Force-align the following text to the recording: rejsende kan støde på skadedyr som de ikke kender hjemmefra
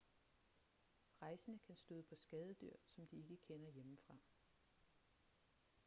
rejsende 1.21 1.59
kan 1.67 1.75
støde 1.75 2.03
på 2.03 2.15
skadedyr 2.15 2.75
som 2.85 3.07
de 3.07 3.17
ikke 3.17 3.37
kender 3.37 3.69
hjemmefra 3.69 4.17